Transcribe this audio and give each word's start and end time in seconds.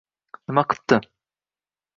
Nima 0.45 0.63
qipti 0.73 0.99